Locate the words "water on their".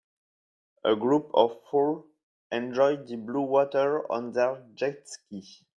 3.41-4.63